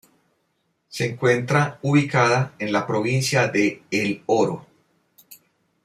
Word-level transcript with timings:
Se 0.87 1.05
encuentra 1.11 1.77
ubicada 1.83 2.55
en 2.57 2.73
la 2.73 2.87
provincia 2.87 3.49
de 3.49 3.83
El 3.91 4.23
Oro. 4.25 4.65